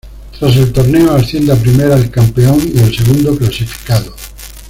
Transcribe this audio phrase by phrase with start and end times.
[0.39, 4.15] Tras el torneo asciende a Primera el campeón y el segundo clasificado.